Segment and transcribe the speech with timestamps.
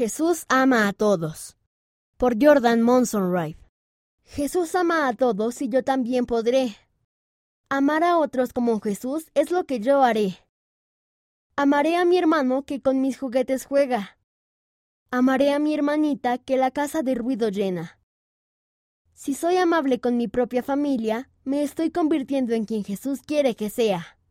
[0.00, 1.58] Jesús ama a todos.
[2.16, 3.58] Por Jordan Monson Wright.
[4.24, 6.74] Jesús ama a todos y yo también podré.
[7.68, 10.38] Amar a otros como Jesús es lo que yo haré.
[11.54, 14.16] Amaré a mi hermano que con mis juguetes juega.
[15.10, 18.00] Amaré a mi hermanita que la casa de ruido llena.
[19.12, 23.68] Si soy amable con mi propia familia, me estoy convirtiendo en quien Jesús quiere que
[23.68, 24.18] sea.